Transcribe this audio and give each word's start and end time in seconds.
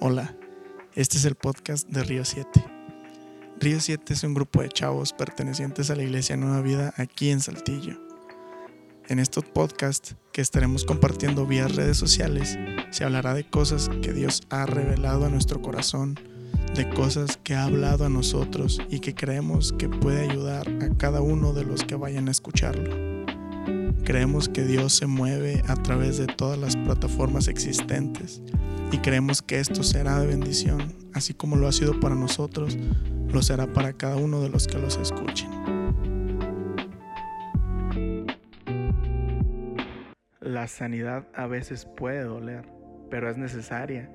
Hola, 0.00 0.32
este 0.94 1.16
es 1.16 1.24
el 1.24 1.34
podcast 1.34 1.88
de 1.88 2.04
Río 2.04 2.24
7. 2.24 2.48
Río 3.58 3.80
7 3.80 4.12
es 4.12 4.22
un 4.22 4.32
grupo 4.32 4.62
de 4.62 4.68
chavos 4.68 5.12
pertenecientes 5.12 5.90
a 5.90 5.96
la 5.96 6.04
Iglesia 6.04 6.36
Nueva 6.36 6.60
Vida 6.60 6.94
aquí 6.98 7.30
en 7.30 7.40
Saltillo. 7.40 7.98
En 9.08 9.18
estos 9.18 9.42
podcasts 9.42 10.14
que 10.32 10.40
estaremos 10.40 10.84
compartiendo 10.84 11.46
vía 11.46 11.66
redes 11.66 11.96
sociales, 11.96 12.56
se 12.92 13.02
hablará 13.02 13.34
de 13.34 13.50
cosas 13.50 13.88
que 14.00 14.12
Dios 14.12 14.42
ha 14.50 14.66
revelado 14.66 15.24
a 15.24 15.30
nuestro 15.30 15.60
corazón, 15.60 16.14
de 16.76 16.88
cosas 16.90 17.36
que 17.36 17.56
ha 17.56 17.64
hablado 17.64 18.04
a 18.04 18.08
nosotros 18.08 18.80
y 18.88 19.00
que 19.00 19.16
creemos 19.16 19.72
que 19.72 19.88
puede 19.88 20.30
ayudar 20.30 20.68
a 20.80 20.96
cada 20.96 21.22
uno 21.22 21.52
de 21.54 21.64
los 21.64 21.82
que 21.82 21.96
vayan 21.96 22.28
a 22.28 22.30
escucharlo. 22.30 23.07
Creemos 24.08 24.48
que 24.48 24.62
Dios 24.62 24.94
se 24.94 25.06
mueve 25.06 25.62
a 25.68 25.74
través 25.74 26.16
de 26.16 26.26
todas 26.26 26.58
las 26.58 26.78
plataformas 26.78 27.46
existentes 27.46 28.40
y 28.90 28.96
creemos 29.00 29.42
que 29.42 29.60
esto 29.60 29.82
será 29.82 30.18
de 30.18 30.26
bendición, 30.26 30.94
así 31.12 31.34
como 31.34 31.56
lo 31.56 31.68
ha 31.68 31.72
sido 31.72 32.00
para 32.00 32.14
nosotros, 32.14 32.78
lo 33.30 33.42
será 33.42 33.66
para 33.66 33.92
cada 33.92 34.16
uno 34.16 34.40
de 34.40 34.48
los 34.48 34.66
que 34.66 34.78
los 34.78 34.96
escuchen. 34.96 35.50
La 40.40 40.66
sanidad 40.68 41.28
a 41.34 41.46
veces 41.46 41.84
puede 41.84 42.22
doler, 42.22 42.64
pero 43.10 43.28
es 43.28 43.36
necesaria, 43.36 44.10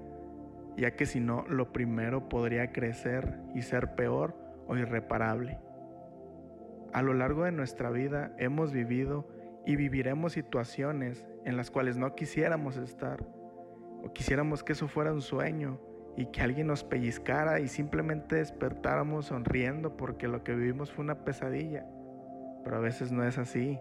ya 0.76 0.96
que 0.96 1.06
si 1.06 1.20
no, 1.20 1.46
lo 1.48 1.72
primero 1.72 2.30
podría 2.30 2.72
crecer 2.72 3.38
y 3.54 3.62
ser 3.62 3.94
peor 3.94 4.36
o 4.66 4.76
irreparable. 4.76 5.60
A 6.94 7.04
lo 7.04 7.14
largo 7.14 7.44
de 7.44 7.52
nuestra 7.52 7.92
vida 7.92 8.36
hemos 8.40 8.72
vivido 8.72 9.33
y 9.66 9.76
viviremos 9.76 10.34
situaciones 10.34 11.28
en 11.46 11.58
las 11.58 11.72
cuales 11.72 11.98
no 11.98 12.16
quisiéramos 12.16 12.78
estar 12.78 13.24
o 14.04 14.12
quisiéramos 14.12 14.64
que 14.64 14.74
eso 14.74 14.90
fuera 14.90 15.14
un 15.14 15.22
sueño 15.22 15.80
y 16.18 16.26
que 16.28 16.42
alguien 16.42 16.68
nos 16.68 16.84
pellizcara 16.84 17.62
y 17.62 17.70
simplemente 17.70 18.36
despertáramos 18.36 19.28
sonriendo 19.28 19.96
porque 19.96 20.28
lo 20.28 20.44
que 20.44 20.54
vivimos 20.54 20.92
fue 20.92 21.06
una 21.06 21.24
pesadilla. 21.24 21.88
Pero 22.64 22.76
a 22.76 22.80
veces 22.80 23.12
no 23.12 23.24
es 23.26 23.38
así. 23.38 23.80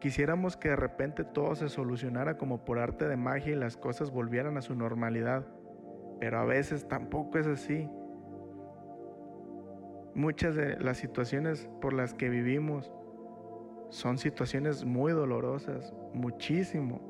Quisiéramos 0.00 0.56
que 0.56 0.70
de 0.70 0.76
repente 0.76 1.24
todo 1.24 1.54
se 1.54 1.68
solucionara 1.68 2.38
como 2.38 2.64
por 2.64 2.78
arte 2.78 3.06
de 3.06 3.16
magia 3.16 3.52
y 3.52 3.56
las 3.56 3.76
cosas 3.76 4.10
volvieran 4.10 4.56
a 4.56 4.62
su 4.62 4.74
normalidad. 4.74 5.46
Pero 6.20 6.38
a 6.38 6.44
veces 6.44 6.88
tampoco 6.88 7.38
es 7.38 7.46
así. 7.46 7.88
Muchas 10.14 10.54
de 10.56 10.80
las 10.80 10.96
situaciones 10.96 11.68
por 11.80 11.92
las 11.92 12.14
que 12.14 12.30
vivimos 12.30 12.92
son 13.90 14.18
situaciones 14.18 14.84
muy 14.84 15.12
dolorosas, 15.12 15.94
muchísimo. 16.12 17.00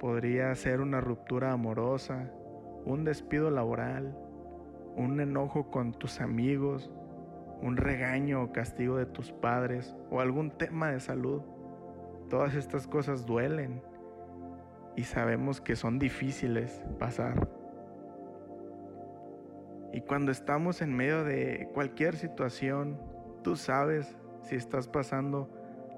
Podría 0.00 0.54
ser 0.54 0.80
una 0.80 1.00
ruptura 1.00 1.52
amorosa, 1.52 2.30
un 2.86 3.04
despido 3.04 3.50
laboral, 3.50 4.16
un 4.96 5.20
enojo 5.20 5.70
con 5.70 5.92
tus 5.92 6.20
amigos, 6.20 6.90
un 7.60 7.76
regaño 7.76 8.42
o 8.42 8.52
castigo 8.52 8.96
de 8.96 9.06
tus 9.06 9.32
padres 9.32 9.94
o 10.10 10.20
algún 10.20 10.50
tema 10.50 10.90
de 10.90 11.00
salud. 11.00 11.42
Todas 12.30 12.54
estas 12.54 12.86
cosas 12.86 13.26
duelen 13.26 13.82
y 14.96 15.04
sabemos 15.04 15.60
que 15.60 15.76
son 15.76 15.98
difíciles 15.98 16.82
pasar. 16.98 17.48
Y 19.92 20.00
cuando 20.02 20.32
estamos 20.32 20.80
en 20.80 20.94
medio 20.94 21.24
de 21.24 21.68
cualquier 21.74 22.16
situación, 22.16 22.98
tú 23.42 23.56
sabes 23.56 24.16
si 24.42 24.56
estás 24.56 24.88
pasando 24.88 25.50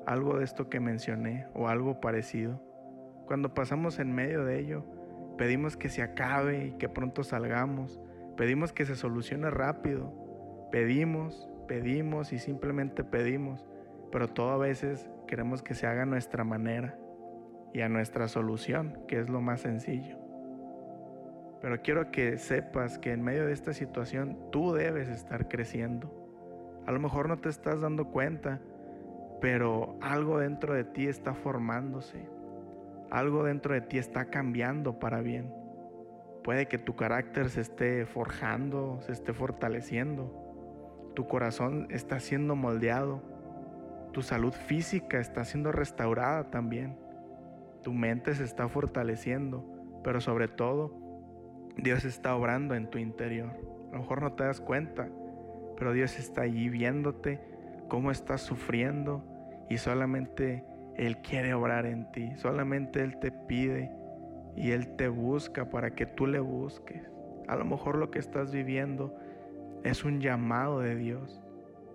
algo 0.06 0.38
de 0.38 0.44
esto 0.44 0.68
que 0.68 0.80
mencioné 0.80 1.46
o 1.54 1.68
algo 1.68 2.00
parecido. 2.00 2.60
Cuando 3.26 3.54
pasamos 3.54 3.98
en 3.98 4.12
medio 4.12 4.44
de 4.44 4.58
ello, 4.58 4.84
pedimos 5.38 5.76
que 5.76 5.88
se 5.88 6.02
acabe 6.02 6.66
y 6.66 6.72
que 6.72 6.88
pronto 6.88 7.24
salgamos. 7.24 8.00
Pedimos 8.36 8.72
que 8.72 8.84
se 8.84 8.96
solucione 8.96 9.50
rápido. 9.50 10.12
Pedimos, 10.70 11.48
pedimos 11.68 12.32
y 12.32 12.38
simplemente 12.38 13.04
pedimos. 13.04 13.66
Pero 14.10 14.28
todo 14.28 14.50
a 14.50 14.58
veces 14.58 15.08
queremos 15.26 15.62
que 15.62 15.74
se 15.74 15.86
haga 15.86 16.02
a 16.02 16.06
nuestra 16.06 16.44
manera 16.44 16.98
y 17.72 17.80
a 17.80 17.88
nuestra 17.88 18.28
solución, 18.28 18.98
que 19.08 19.18
es 19.18 19.30
lo 19.30 19.40
más 19.40 19.62
sencillo. 19.62 20.18
Pero 21.62 21.80
quiero 21.80 22.10
que 22.10 22.38
sepas 22.38 22.98
que 22.98 23.12
en 23.12 23.22
medio 23.22 23.46
de 23.46 23.52
esta 23.52 23.72
situación 23.72 24.36
tú 24.50 24.74
debes 24.74 25.08
estar 25.08 25.48
creciendo. 25.48 26.31
A 26.86 26.92
lo 26.92 26.98
mejor 26.98 27.28
no 27.28 27.38
te 27.38 27.48
estás 27.48 27.80
dando 27.80 28.06
cuenta, 28.06 28.60
pero 29.40 29.96
algo 30.00 30.38
dentro 30.38 30.74
de 30.74 30.84
ti 30.84 31.06
está 31.06 31.34
formándose. 31.34 32.28
Algo 33.10 33.44
dentro 33.44 33.74
de 33.74 33.82
ti 33.82 33.98
está 33.98 34.26
cambiando 34.26 34.98
para 34.98 35.20
bien. 35.20 35.52
Puede 36.42 36.66
que 36.66 36.78
tu 36.78 36.96
carácter 36.96 37.50
se 37.50 37.60
esté 37.60 38.06
forjando, 38.06 39.00
se 39.02 39.12
esté 39.12 39.32
fortaleciendo. 39.32 41.12
Tu 41.14 41.28
corazón 41.28 41.86
está 41.90 42.18
siendo 42.20 42.56
moldeado. 42.56 43.22
Tu 44.12 44.22
salud 44.22 44.52
física 44.52 45.20
está 45.20 45.44
siendo 45.44 45.70
restaurada 45.70 46.50
también. 46.50 46.98
Tu 47.82 47.92
mente 47.92 48.34
se 48.34 48.44
está 48.44 48.68
fortaleciendo. 48.68 49.64
Pero 50.02 50.20
sobre 50.20 50.48
todo, 50.48 50.94
Dios 51.76 52.04
está 52.04 52.34
obrando 52.34 52.74
en 52.74 52.90
tu 52.90 52.98
interior. 52.98 53.50
A 53.90 53.96
lo 53.96 53.98
mejor 54.00 54.22
no 54.22 54.32
te 54.32 54.44
das 54.44 54.60
cuenta, 54.60 55.08
pero 55.82 55.94
Dios 55.94 56.16
está 56.16 56.42
allí 56.42 56.68
viéndote 56.68 57.40
cómo 57.88 58.12
estás 58.12 58.40
sufriendo 58.40 59.24
y 59.68 59.78
solamente 59.78 60.64
Él 60.94 61.16
quiere 61.22 61.54
obrar 61.54 61.86
en 61.86 62.08
ti, 62.12 62.30
solamente 62.36 63.02
Él 63.02 63.18
te 63.18 63.32
pide 63.32 63.90
y 64.54 64.70
Él 64.70 64.94
te 64.94 65.08
busca 65.08 65.70
para 65.70 65.96
que 65.96 66.06
tú 66.06 66.28
le 66.28 66.38
busques. 66.38 67.02
A 67.48 67.56
lo 67.56 67.64
mejor 67.64 67.98
lo 67.98 68.12
que 68.12 68.20
estás 68.20 68.52
viviendo 68.52 69.12
es 69.82 70.04
un 70.04 70.20
llamado 70.20 70.78
de 70.78 70.94
Dios 70.94 71.42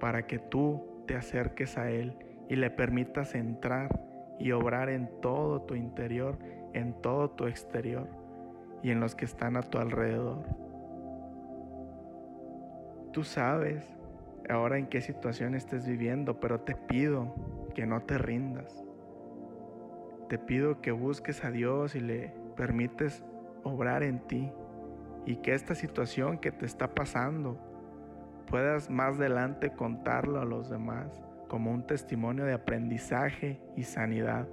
para 0.02 0.28
que 0.28 0.38
tú 0.38 1.06
te 1.08 1.16
acerques 1.16 1.78
a 1.78 1.90
Él 1.90 2.18
y 2.50 2.58
le 2.58 2.70
permitas 2.70 3.36
entrar 3.36 4.02
y 4.38 4.52
obrar 4.52 4.90
en 4.90 5.10
todo 5.22 5.62
tu 5.62 5.76
interior, 5.76 6.38
en 6.74 6.92
todo 7.02 7.30
tu 7.30 7.48
exterior 7.48 8.10
y 8.84 8.92
en 8.92 9.00
los 9.00 9.16
que 9.16 9.24
están 9.24 9.56
a 9.56 9.62
tu 9.62 9.78
alrededor. 9.78 10.67
Tú 13.12 13.24
sabes 13.24 13.84
ahora 14.50 14.78
en 14.78 14.88
qué 14.88 15.02
situación 15.02 15.56
estés 15.56 15.88
viviendo, 15.88 16.40
pero 16.40 16.62
te 16.62 16.76
pido 16.76 17.34
que 17.74 17.86
no 17.86 18.02
te 18.02 18.18
rindas. 18.18 18.84
Te 20.30 20.38
pido 20.38 20.82
que 20.82 20.92
busques 20.92 21.44
a 21.44 21.52
Dios 21.52 21.96
y 21.96 22.00
le 22.00 22.34
permites 22.56 23.24
obrar 23.64 24.04
en 24.04 24.20
ti 24.28 24.52
y 25.26 25.38
que 25.38 25.54
esta 25.54 25.76
situación 25.76 26.38
que 26.38 26.52
te 26.52 26.66
está 26.66 26.94
pasando 26.94 27.58
puedas 28.48 28.90
más 28.90 29.16
adelante 29.16 29.72
contarlo 29.72 30.40
a 30.40 30.46
los 30.46 30.70
demás 30.70 31.22
como 31.48 31.72
un 31.72 31.86
testimonio 31.86 32.46
de 32.46 32.54
aprendizaje 32.54 33.62
y 33.76 33.84
sanidad. 33.84 34.48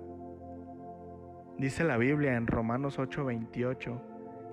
Dice 1.58 1.84
la 1.84 1.96
Biblia 1.96 2.36
en 2.36 2.46
Romanos 2.46 2.98
8:28 2.98 4.00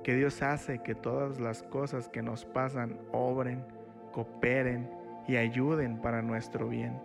que 0.03 0.15
Dios 0.15 0.41
hace 0.41 0.79
que 0.79 0.95
todas 0.95 1.39
las 1.39 1.63
cosas 1.63 2.09
que 2.09 2.21
nos 2.21 2.45
pasan 2.45 2.99
obren 3.11 3.63
cooperen 4.11 4.89
y 5.27 5.37
ayuden 5.37 5.97
para 5.97 6.21
nuestro 6.21 6.67
bien. 6.67 6.99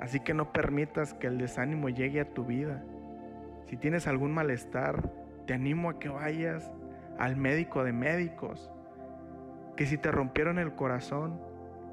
Así 0.00 0.20
que 0.20 0.34
no 0.34 0.52
permitas 0.52 1.14
que 1.14 1.26
el 1.26 1.38
desánimo 1.38 1.88
llegue 1.88 2.20
a 2.20 2.32
tu 2.32 2.44
vida. 2.44 2.82
Si 3.66 3.76
tienes 3.76 4.06
algún 4.06 4.32
malestar, 4.32 5.10
te 5.46 5.54
animo 5.54 5.90
a 5.90 5.98
que 5.98 6.08
vayas 6.08 6.72
al 7.18 7.36
médico 7.36 7.84
de 7.84 7.92
médicos. 7.92 8.72
Que 9.76 9.86
si 9.86 9.98
te 9.98 10.10
rompieron 10.10 10.58
el 10.58 10.74
corazón, 10.74 11.40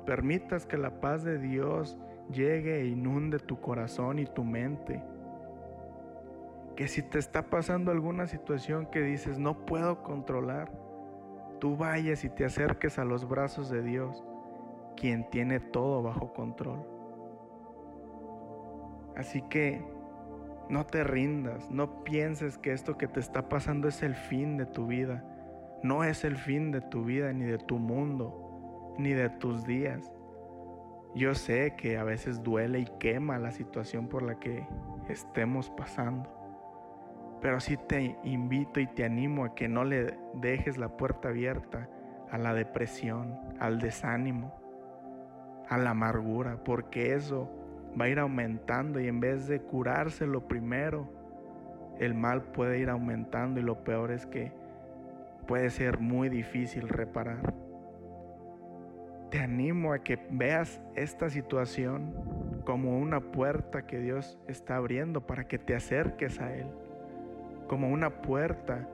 permitas 0.06 0.66
que 0.66 0.78
la 0.78 1.02
paz 1.02 1.24
de 1.24 1.38
Dios 1.38 1.98
llegue 2.32 2.82
e 2.82 2.88
inunde 2.88 3.40
tu 3.40 3.60
corazón 3.60 4.20
y 4.20 4.26
tu 4.26 4.44
mente. 4.44 5.04
Que 6.76 6.88
si 6.88 7.02
te 7.02 7.20
está 7.20 7.50
pasando 7.50 7.92
alguna 7.92 8.28
situación 8.28 8.86
que 8.86 9.02
dices 9.02 9.38
no 9.38 9.66
puedo 9.66 10.04
controlar, 10.04 10.72
tú 11.60 11.78
vayas 11.78 12.24
y 12.24 12.30
te 12.30 12.46
acerques 12.46 13.00
a 13.00 13.06
los 13.06 13.28
brazos 13.28 13.70
de 13.70 13.82
Dios, 13.82 14.24
quien 14.96 15.30
tiene 15.30 15.60
todo 15.60 16.02
bajo 16.02 16.34
control. 16.34 16.86
Así 19.16 19.42
que 19.44 19.84
no 20.70 20.86
te 20.86 21.04
rindas, 21.04 21.72
no 21.72 22.04
pienses 22.04 22.58
que 22.58 22.74
esto 22.74 22.98
que 22.98 23.08
te 23.08 23.20
está 23.20 23.50
pasando 23.50 23.88
es 23.88 24.04
el 24.04 24.16
fin 24.16 24.58
de 24.58 24.66
tu 24.66 24.88
vida. 24.88 25.24
No 25.84 26.04
es 26.04 26.24
el 26.24 26.36
fin 26.36 26.72
de 26.72 26.82
tu 26.82 27.04
vida, 27.04 27.32
ni 27.34 27.46
de 27.46 27.60
tu 27.60 27.78
mundo, 27.78 28.96
ni 28.98 29.14
de 29.14 29.30
tus 29.30 29.64
días. 29.66 30.12
Yo 31.16 31.36
sé 31.36 31.76
que 31.78 31.98
a 31.98 32.04
veces 32.04 32.44
duele 32.44 32.80
y 32.80 32.86
quema 33.00 33.38
la 33.40 33.52
situación 33.52 34.08
por 34.08 34.24
la 34.24 34.40
que 34.40 34.68
estemos 35.08 35.70
pasando. 35.72 36.37
Pero 37.42 37.60
sí 37.60 37.78
te 37.78 38.18
invito 38.24 38.80
y 38.80 38.88
te 38.88 39.06
animo 39.06 39.46
a 39.46 39.56
que 39.56 39.68
no 39.68 39.84
le 39.84 40.18
dejes 40.36 40.78
la 40.78 40.90
puerta 40.90 41.30
abierta 41.30 41.88
a 42.32 42.38
la 42.38 42.54
depresión, 42.54 43.40
al 43.60 43.80
desánimo, 43.80 44.54
a 45.70 45.78
la 45.78 45.92
amargura, 45.92 46.64
porque 46.64 47.14
eso 47.14 47.50
va 48.00 48.06
a 48.06 48.10
ir 48.10 48.20
aumentando 48.20 49.00
y 49.00 49.08
en 49.08 49.20
vez 49.20 49.48
de 49.48 49.62
curarse 49.62 50.26
lo 50.26 50.48
primero, 50.48 51.10
el 52.00 52.14
mal 52.14 52.44
puede 52.44 52.80
ir 52.80 52.90
aumentando 52.90 53.60
y 53.60 53.64
lo 53.64 53.84
peor 53.84 54.12
es 54.12 54.26
que 54.26 54.52
puede 55.48 55.70
ser 55.70 56.00
muy 56.00 56.30
difícil 56.30 56.88
reparar. 56.90 57.54
Te 59.32 59.40
animo 59.40 59.94
a 59.94 60.00
que 60.00 60.20
veas 60.30 60.82
esta 60.96 61.30
situación 61.30 62.14
como 62.66 62.98
una 62.98 63.20
puerta 63.20 63.86
que 63.86 64.00
Dios 64.00 64.38
está 64.48 64.76
abriendo 64.76 65.26
para 65.26 65.48
que 65.48 65.58
te 65.58 65.76
acerques 65.76 66.40
a 66.40 66.54
Él, 66.54 66.68
como 67.68 67.90
una 67.90 68.22
puerta 68.22 68.88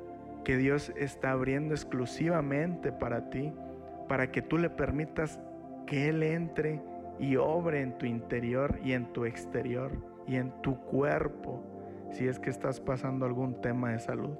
que 0.43 0.57
Dios 0.57 0.91
está 0.97 1.31
abriendo 1.31 1.73
exclusivamente 1.73 2.91
para 2.91 3.29
ti, 3.29 3.53
para 4.07 4.31
que 4.31 4.41
tú 4.41 4.57
le 4.57 4.69
permitas 4.69 5.39
que 5.85 6.09
Él 6.09 6.23
entre 6.23 6.81
y 7.19 7.35
obre 7.37 7.81
en 7.81 7.97
tu 7.97 8.05
interior 8.05 8.79
y 8.83 8.93
en 8.93 9.13
tu 9.13 9.25
exterior 9.25 9.91
y 10.27 10.35
en 10.35 10.51
tu 10.61 10.79
cuerpo 10.81 11.63
si 12.11 12.27
es 12.27 12.39
que 12.39 12.49
estás 12.49 12.79
pasando 12.79 13.25
algún 13.25 13.61
tema 13.61 13.91
de 13.91 13.99
salud. 13.99 14.37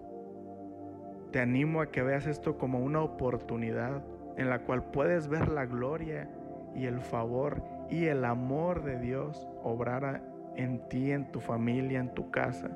Te 1.32 1.40
animo 1.40 1.82
a 1.82 1.92
que 1.92 2.04
veas 2.04 2.28
esto 2.28 2.58
como 2.58 2.80
una 2.80 3.02
oportunidad 3.02 4.04
en 4.38 4.50
la 4.50 4.60
cual 4.60 4.84
puedes 4.84 5.28
ver 5.28 5.50
la 5.50 5.66
gloria 5.66 6.30
y 6.76 6.86
el 6.86 7.02
favor 7.02 7.64
y 7.90 8.06
el 8.06 8.26
amor 8.26 8.84
de 8.84 9.00
Dios 9.00 9.48
obrar 9.64 10.22
en 10.56 10.88
ti, 10.90 11.12
en 11.12 11.32
tu 11.32 11.40
familia, 11.40 12.00
en 12.00 12.14
tu 12.14 12.30
casa. 12.30 12.70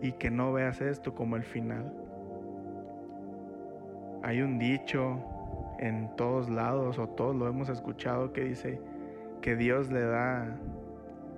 Y 0.00 0.12
que 0.12 0.30
no 0.30 0.52
veas 0.52 0.80
esto 0.80 1.14
como 1.14 1.36
el 1.36 1.44
final. 1.44 1.92
Hay 4.22 4.42
un 4.42 4.58
dicho 4.58 5.18
en 5.78 6.14
todos 6.16 6.48
lados 6.48 6.98
o 6.98 7.08
todos 7.08 7.36
lo 7.36 7.48
hemos 7.48 7.68
escuchado 7.68 8.32
que 8.32 8.44
dice 8.44 8.80
que 9.40 9.56
Dios 9.56 9.90
le 9.90 10.02
da 10.02 10.56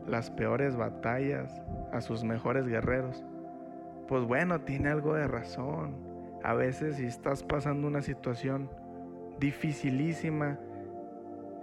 las 0.06 0.30
peores 0.30 0.76
batallas 0.76 1.62
a 1.92 2.00
sus 2.00 2.24
mejores 2.24 2.66
guerreros. 2.66 3.24
Pues 4.06 4.24
bueno, 4.24 4.60
tiene 4.62 4.88
algo 4.88 5.14
de 5.14 5.28
razón. 5.28 5.94
A 6.42 6.54
veces 6.54 6.96
si 6.96 7.04
estás 7.04 7.42
pasando 7.42 7.86
una 7.86 8.00
situación 8.00 8.70
dificilísima, 9.38 10.58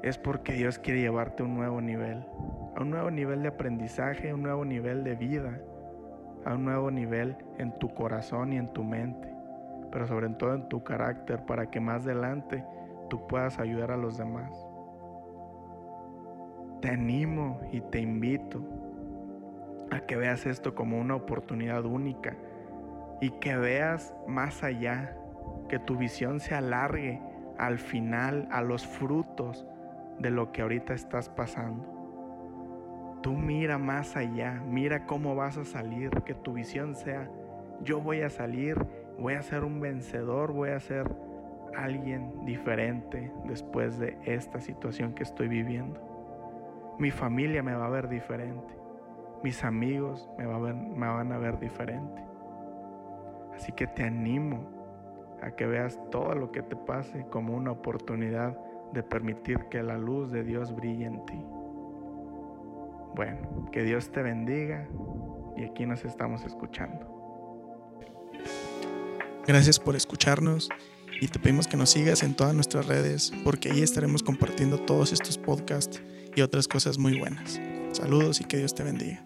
es 0.03 0.17
porque 0.19 0.53
Dios 0.53 0.77
quiere 0.77 1.01
llevarte 1.01 1.41
a 1.41 1.45
un 1.47 1.55
nuevo 1.55 1.81
nivel, 1.81 2.23
a 2.75 2.81
un 2.81 2.91
nuevo 2.91 3.09
nivel 3.09 3.41
de 3.41 3.47
aprendizaje, 3.47 4.29
a 4.29 4.35
un 4.35 4.43
nuevo 4.43 4.63
nivel 4.63 5.03
de 5.03 5.15
vida, 5.15 5.59
a 6.45 6.53
un 6.53 6.65
nuevo 6.65 6.91
nivel 6.91 7.35
en 7.57 7.77
tu 7.79 7.93
corazón 7.93 8.53
y 8.53 8.57
en 8.57 8.71
tu 8.71 8.83
mente, 8.83 9.33
pero 9.91 10.07
sobre 10.07 10.29
todo 10.29 10.53
en 10.53 10.69
tu 10.69 10.83
carácter 10.83 11.45
para 11.45 11.69
que 11.69 11.79
más 11.79 12.03
adelante 12.03 12.63
tú 13.09 13.27
puedas 13.27 13.59
ayudar 13.59 13.91
a 13.91 13.97
los 13.97 14.17
demás. 14.17 14.51
Te 16.81 16.89
animo 16.89 17.59
y 17.71 17.81
te 17.81 17.99
invito 17.99 18.63
a 19.91 20.01
que 20.01 20.15
veas 20.15 20.45
esto 20.45 20.75
como 20.75 20.99
una 20.99 21.15
oportunidad 21.15 21.85
única 21.85 22.35
y 23.21 23.31
que 23.31 23.57
veas 23.57 24.13
más 24.27 24.63
allá, 24.63 25.17
que 25.69 25.79
tu 25.79 25.97
visión 25.97 26.39
se 26.39 26.53
alargue 26.53 27.21
al 27.57 27.79
final, 27.79 28.47
a 28.51 28.61
los 28.61 28.85
frutos 28.85 29.65
de 30.19 30.29
lo 30.29 30.51
que 30.51 30.61
ahorita 30.61 30.93
estás 30.93 31.29
pasando. 31.29 31.94
Tú 33.25 33.33
mira 33.33 33.79
más 33.79 34.15
allá, 34.15 34.61
mira 34.67 35.07
cómo 35.07 35.33
vas 35.33 35.57
a 35.57 35.65
salir, 35.65 36.11
que 36.25 36.35
tu 36.35 36.53
visión 36.53 36.93
sea, 36.93 37.27
yo 37.81 37.99
voy 37.99 38.21
a 38.21 38.29
salir, 38.29 38.77
voy 39.17 39.33
a 39.33 39.41
ser 39.41 39.63
un 39.63 39.81
vencedor, 39.81 40.53
voy 40.53 40.69
a 40.69 40.79
ser 40.79 41.11
alguien 41.75 42.45
diferente 42.45 43.33
después 43.45 43.97
de 43.97 44.15
esta 44.25 44.61
situación 44.61 45.15
que 45.15 45.23
estoy 45.23 45.47
viviendo. 45.47 45.99
Mi 46.99 47.09
familia 47.09 47.63
me 47.63 47.73
va 47.73 47.87
a 47.87 47.89
ver 47.89 48.09
diferente. 48.09 48.77
Mis 49.41 49.63
amigos 49.63 50.29
me, 50.37 50.45
van 50.45 51.31
a 51.31 51.39
ver 51.39 51.57
diferente. 51.59 52.23
Así 53.55 53.71
que 53.71 53.87
te 53.87 54.03
animo 54.03 54.69
a 55.41 55.49
que 55.49 55.65
veas 55.65 55.99
todo 56.11 56.35
lo 56.35 56.51
que 56.51 56.61
te 56.61 56.75
pase 56.75 57.25
como 57.31 57.55
una 57.55 57.71
oportunidad 57.71 58.55
de 58.93 59.01
permitir 59.01 59.65
que 59.71 59.81
la 59.81 59.97
luz 59.97 60.31
de 60.31 60.43
Dios 60.43 60.75
brille 60.75 61.05
en 61.05 61.25
ti. 61.25 61.43
Bueno, 63.15 63.69
que 63.71 63.83
Dios 63.83 64.11
te 64.11 64.21
bendiga 64.21 64.89
y 65.55 65.63
aquí 65.63 65.85
nos 65.85 66.03
estamos 66.03 66.43
escuchando. 66.43 67.15
Gracias 69.47 69.79
por 69.79 69.95
escucharnos 69.95 70.67
y 71.21 71.29
te 71.29 71.39
pedimos 71.39 71.67
que 71.67 71.77
nos 71.77 71.91
sigas 71.91 72.23
en 72.23 72.35
todas 72.35 72.53
nuestras 72.53 72.87
redes 72.87 73.31
porque 73.45 73.71
ahí 73.71 73.81
estaremos 73.81 74.21
compartiendo 74.21 74.79
todos 74.79 75.13
estos 75.13 75.37
podcasts 75.37 76.01
y 76.35 76.41
otras 76.41 76.67
cosas 76.67 76.97
muy 76.97 77.17
buenas. 77.17 77.61
Saludos 77.93 78.41
y 78.41 78.43
que 78.43 78.57
Dios 78.57 78.75
te 78.75 78.83
bendiga. 78.83 79.23